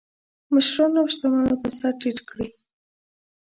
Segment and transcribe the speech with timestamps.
[0.53, 2.47] مشرانو او شتمنو ته سر ټیټ کړي.